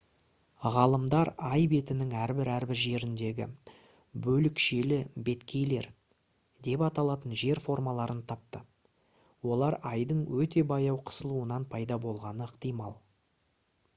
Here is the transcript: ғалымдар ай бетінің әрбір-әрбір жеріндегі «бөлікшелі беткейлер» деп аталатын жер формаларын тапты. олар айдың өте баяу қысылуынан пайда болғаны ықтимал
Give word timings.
ғалымдар 0.75 1.29
ай 1.47 1.65
бетінің 1.73 2.13
әрбір-әрбір 2.21 2.79
жеріндегі 2.83 3.45
«бөлікшелі 4.27 4.97
беткейлер» 5.27 5.89
деп 6.69 6.85
аталатын 6.89 7.37
жер 7.43 7.61
формаларын 7.67 8.25
тапты. 8.33 8.63
олар 9.57 9.79
айдың 9.91 10.25
өте 10.41 10.65
баяу 10.73 10.99
қысылуынан 11.11 11.69
пайда 11.77 12.01
болғаны 12.09 12.45
ықтимал 12.53 12.99